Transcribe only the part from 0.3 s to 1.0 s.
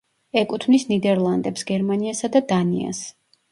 ეკუთვნის